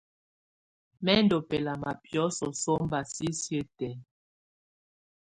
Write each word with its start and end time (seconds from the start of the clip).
Mɛ 1.03 1.13
ndù 1.23 1.37
bɛlama 1.49 1.89
biɔ́sɔ̀ 2.03 2.51
sɔmba 2.61 2.99
sisiǝ́ 3.13 3.63
tɛ̀á. 3.77 3.97